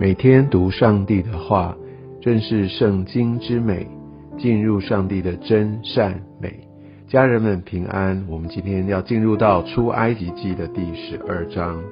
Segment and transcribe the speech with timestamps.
[0.00, 1.76] 每天读上帝的话，
[2.22, 3.86] 认识圣经之美，
[4.38, 6.58] 进入上帝的真善美。
[7.06, 8.24] 家人们平安。
[8.26, 11.82] 我们今天要进入到出埃及记的第十二章，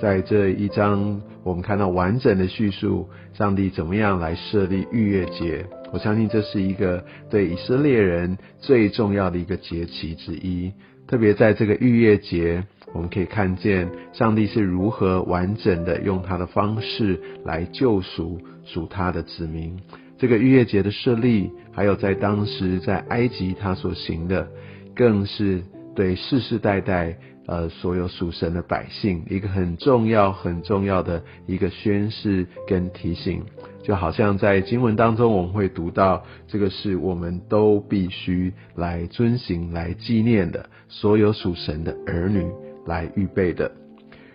[0.00, 5.66] 在这一章，我们看到完整的叙述，上帝怎么样来设立逾越节。
[5.92, 10.72] 我相信这是一个对以色列人最重要的一个节期之一。
[11.08, 19.78] 特别在这个逾越节，我们可以看见上帝是如何完整的用他的方式来救赎属他的子民。
[20.18, 24.48] 这个逾越节的设立，还有在当时在埃及他所行的，
[24.94, 25.62] 更是
[25.94, 27.16] 对世世代代
[27.46, 33.42] 呃所有属神的百姓一个很重要很重要的一个宣誓跟提醒。
[33.82, 42.44] 就好像在经文当中，我们会读到这个是我们都必须来遵行、来纪念的，所有属神的儿女
[42.86, 43.72] 来预备的。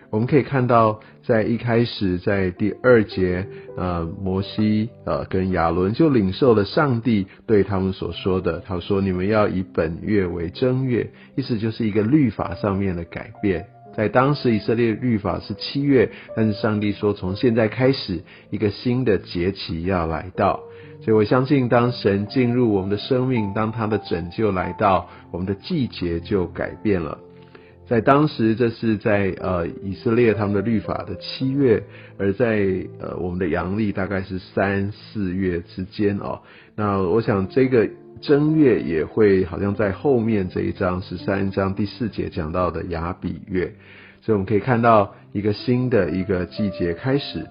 [0.08, 3.44] 我们可以看到，在一开始，在第二节，
[3.76, 13.66] 呃，摩西呃跟亚伦就领受了上帝对他们所说的，他说：“你们要以本月为正月。”意思就是一个律法上面的改变。
[13.96, 20.60] 在当时，以色列律法是七月，但是上帝说，从现在开始，一个新的节期要来到。
[21.02, 27.18] 所以我相信，当神进入我们的生命，当他的拯救来到，我们的季节就改变了。
[27.88, 31.82] 在当时，这是在呃以色列他们的律法的七月，
[32.18, 32.66] 而在
[32.98, 36.40] 呃我们的阳历大概是三四月之间哦。
[36.74, 37.88] 那我想这个。
[38.22, 43.74] 正月也会好像在后面这一章十三章第四节讲到的雅比月，
[44.22, 47.46] 所以我们可以看到一个新的一个季节开始。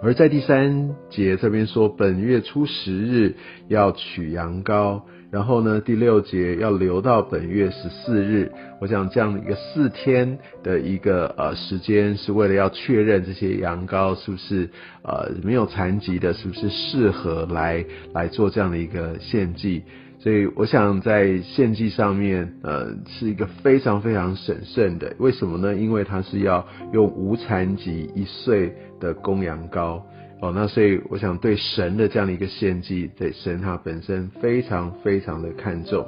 [0.00, 3.34] 而在第三节这边说，本月初十日
[3.66, 5.02] 要取羊羔，
[5.32, 8.52] 然后呢第六节要留到本月十四日。
[8.80, 14.68] 我想这样的一个四天的一个呃时间，是为了要确认这些羊羔是不是
[15.02, 17.82] 呃没有残疾的，是不是适合来
[18.12, 19.82] 来做这样的一个献祭。
[20.18, 25.16] 所以我想在献祭上面，呃，是一个非常非常审慎的。
[25.18, 25.74] 为什么呢？
[25.74, 30.02] 因为它是要用无残疾一岁的公羊羔。
[30.42, 36.04] 哦，那所以我想对神的这样的一个献祭，对神他本身非常非常的看重。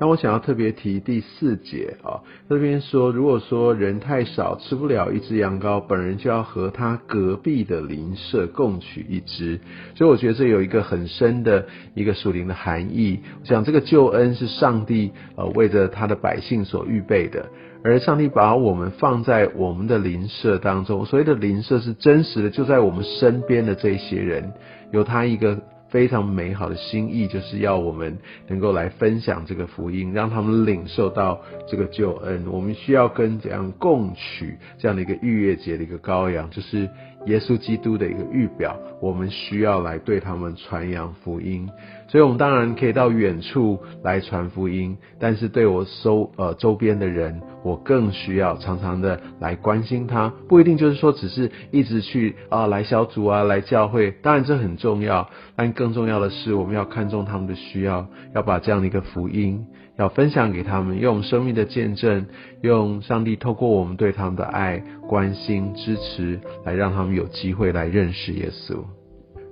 [0.00, 9.58] 那我想要特别提第四节啊，这边说，如果说人太少，吃不了一只羊羔，本人就要和他隔壁的邻舍共取一只。
[9.96, 13.18] 所以我觉得这有一个很深的一个属灵的含义。
[13.40, 17.46] 我想这个救恩是上帝呃为着他的百姓所预备的。
[17.84, 24.52] 而上帝把我们放在我们的邻舍当中，所谓的邻舍是真实的，就在我们身边的这些人，
[24.92, 25.60] 有他一个
[25.90, 32.44] 非常美好的心意，就是要我们能够来分享这个福音，让他们领受到这个救恩。
[32.50, 36.88] 我们需要跟怎样共取这样的一个逾越节的一个羔羊，就是
[37.28, 38.76] 耶稣基督的一个预表。
[39.00, 41.68] 我们需要来对他们传扬福音。
[42.08, 50.32] 所以，我们当然可以到远处来传福音，但是对我周呃周边的人，我更需要常常的来关心他。
[50.48, 59.64] 不一定就是说，只是一直去啊来小组啊来教会，当然这很重要，但更重要的是，我们要看重他们的需要，要把这样的一个福音
[59.98, 62.26] 要分享给他们，用生命的见证，
[62.62, 68.76] 用上帝透过我们对他们的爱、关心、支持，来让他们有机会来认识耶稣。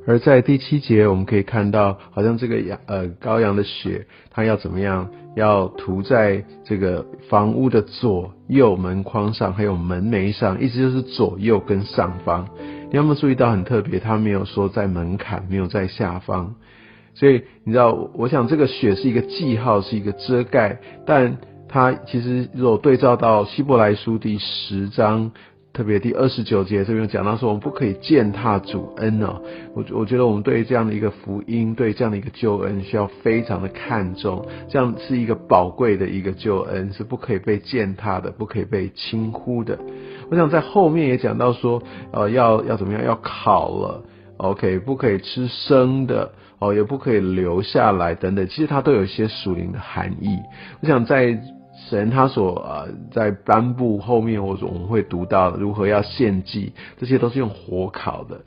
[0.09, 5.11] 而在第七节，我们可以看到，好像这个羊呃羔羊的血，它要怎么样？
[5.35, 12.49] 要涂在这个房屋的左右门框上，还有门楣上，意思就是左右跟上方。
[12.89, 13.99] 你有没有注意到很特别？
[13.99, 16.55] 它没有说在门槛，没有在下方。
[17.17, 21.39] 所以你知道，我想这个血是一个记号，是一个遮盖，但
[21.69, 25.33] 它其实如果对照到希伯来书第十章。
[25.77, 29.43] 特别第二十九节这边讲到说，我们不可以践踏主恩哦。
[29.75, 34.47] 我我觉得我们对这样的一个福音，对这样的一个救恩，需要非常的看重。
[34.71, 39.79] 这样是一个宝贵的一个救恩，是不可以被践踏的，不可以被轻忽的。
[40.31, 43.05] 我想在后面也讲到说，呃，要要怎么样？
[43.05, 44.03] 要考了
[44.37, 48.47] ，OK，不可以吃生的哦，也不可以留下来等等。
[48.49, 50.39] 其实它都有一些属灵的含义。
[50.81, 51.39] 我想在。
[51.91, 58.41] 神他所呃在颁布后面，我我们会读到如何要献祭，这些都是用火烤的。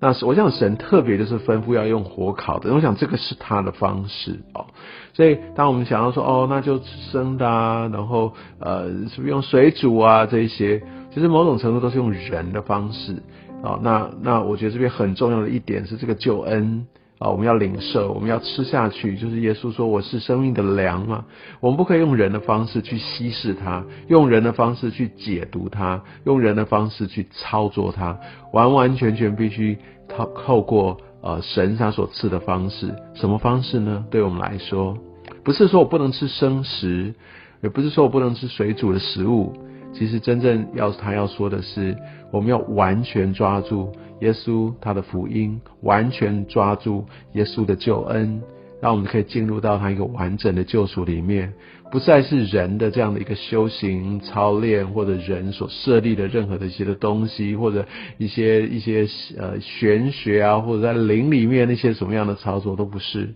[0.00, 4.66] 那我想神特别就是吩咐要用火烤的，我想这个是他的方式哦。
[5.14, 10.82] 所以当我们想要说哦，那就吃生的啊，然后呃是不是用水煮啊这些，
[11.14, 13.22] 其实某种程度都是用人的方式
[13.62, 13.78] 哦。
[13.82, 16.86] 那那我觉得这边很重要的一点是这个救恩。
[17.18, 21.24] 啊，我们要领受，我们要吃下去，就是耶稣说我是生命的粮嘛。
[21.60, 28.18] 我们不可以用人的方式去稀释它，用人的方式去解读它，用人的方式去操作它，
[28.52, 32.92] 完完全全必须透透过呃神他所赐的方式。
[33.14, 34.04] 什么方式呢？
[34.10, 34.98] 对我们来说，
[35.44, 37.14] 不是说我不能吃生食，
[37.62, 39.52] 也不是说我不能吃水煮的食物。
[39.92, 41.96] 其实真正要他要说的是，
[42.30, 47.04] 我们要完全抓住耶稣他的福音，完全抓住
[47.34, 48.40] 耶稣的救恩，
[48.80, 51.52] 让我们可以进入到他一个完整的救赎里面，
[51.90, 57.86] 不再是人的这样的一个修行操练，或者人所设立的任何的一些的东西，或者
[58.16, 59.06] 一些一些
[59.38, 63.34] 呃玄学啊，或者在灵里面那些什么样的操作都不是，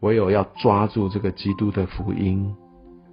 [0.00, 2.54] 唯有要抓住这个基督的福音。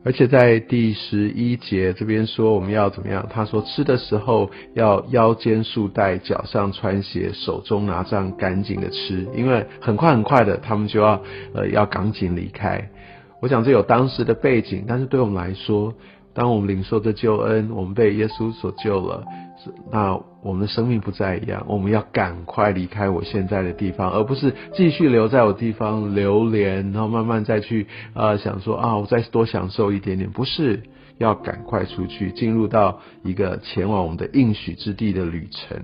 [0.05, 3.25] 而且在第十一节这边说我们要怎么样？
[3.29, 11.21] 他说吃的时候要腰间束带，脚上穿鞋，手中拿杖，赶紧的吃，因为很快很快的他们就要
[11.53, 12.89] 呃要赶紧离开。
[13.41, 15.93] 我想这有当时的背景，但是对我们来说。
[16.35, 19.23] 当我们领受这救恩，我们被耶稣所救了，
[19.91, 21.65] 那我们的生命不再一样。
[21.67, 30.29] 我们要赶快离开我现在的地方，而不是继续留在我地方流连，然后慢慢再去呃想说啊，我再多享受一点点。
[30.29, 30.83] 不是
[31.17, 35.79] 要赶快出去，进入到一个前往我们的应许之地的旅程。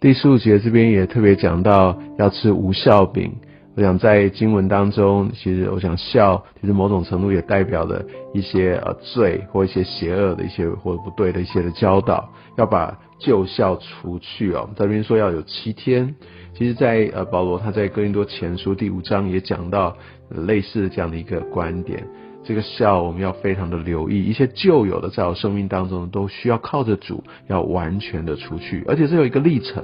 [0.00, 3.36] 第十五节这边也特别讲到要吃无效饼。
[3.74, 8.04] 我想在经文当中，其实我想笑，其实某种程度也代表了
[8.34, 14.68] 一些呃罪或一些邪恶的一些或者不对的一些的教导，要把旧孝除去哦。
[14.76, 16.14] 在这边说要有七天，
[16.54, 19.96] 其实，在呃保罗他在哥林多前书第五章也讲到
[20.28, 22.06] 类似的这样的一个观点。
[22.44, 29.82] 这个孝我们要非常的留意，一些旧有的在我生命当中都需要靠着主要完全的除去，而且这有一个历程。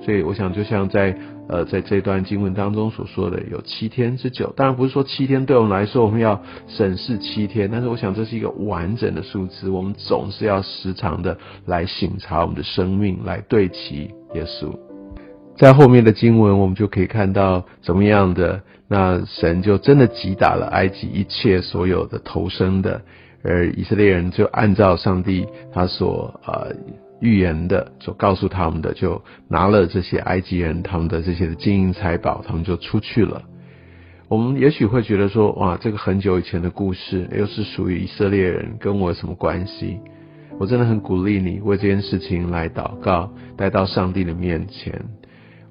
[0.00, 1.16] 所以我想，就像在
[1.48, 4.52] 呃在这段经文当中所说的，有七天之久。
[4.56, 9.68] 当然不是说七天对我们来说我们要审视七天，但是我想这是一个完整的数字。
[9.68, 11.36] 我们总是要时常的
[11.66, 14.72] 来省察我们的生命，来对齐耶稣。
[15.56, 23.02] 在后面的经文，我们就可以看到怎么样的，那神就真的击打了埃及一切所有的投生的，
[23.42, 26.74] 而以色列人就按照上帝他所呃。
[27.20, 33.42] 预言的所告诉他们的，就拿了这些埃及人他们的这些的金银财宝，他们就出去了。
[34.28, 39.98] 我们也许会觉得说，哇，这个很久以前的故事，又是属于以色列人，跟我有什么关系？
[40.58, 45.06] 我真的很鼓励你为这件事情来祷告，带到上帝的面前。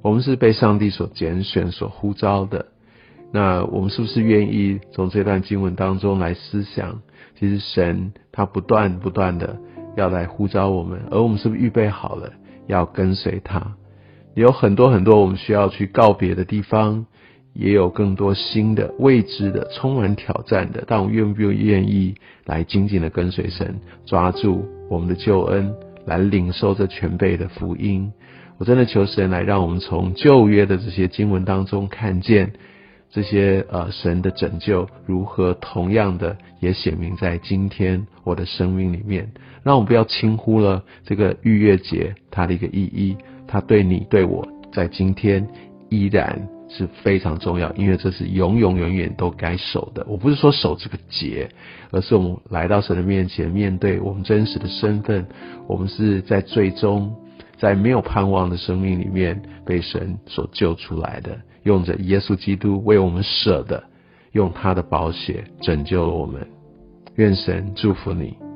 [0.02, 2.68] 我们是被上帝所拣选、所呼召的。
[3.32, 7.02] 那我们是不是愿意从这段经文当中来思想？
[7.38, 9.60] 其实神他不断不断的。
[9.98, 12.32] 要来呼召我们，而我们是不是预备好了
[12.68, 13.76] 要跟随他？
[14.36, 17.08] 有很多很多我们需要去告别的地方，
[17.54, 20.84] 也有更多新的未知的、充满挑战的。
[20.86, 22.14] 但我们愿不愿意
[22.46, 25.74] 来紧紧的跟随神，抓住我们的救恩，
[26.06, 28.14] 来领受这全备的福音？
[28.60, 32.54] 我真的求神来让我们从旧约的这些经文当中看见。
[33.10, 39.32] 这些呃神的拯救如何同样的也显明在今天我的生命里面，
[39.64, 43.18] 让我们不要轻忽了这个逾越节它的一个意义，
[43.48, 45.48] 它对你对我在今天
[45.90, 50.06] 依然是非常重要，因为这是永永远远都该守的。
[50.08, 51.50] 我不是说守这个节，
[51.92, 55.26] 而是我们来到神的面前，面对我们真实的身份，
[55.66, 57.16] 我们是在最终
[57.58, 61.40] 在没有盼望的生命里面被神所救出来的。
[61.68, 63.84] 用着耶稣基督为我们舍的，
[64.32, 66.48] 用他的宝血拯救了我们。
[67.16, 68.47] 愿神祝福你。